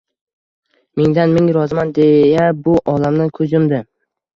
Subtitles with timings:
[1.01, 3.89] Mingdan-ming roziman, deya bu olamdan ko`z yumdi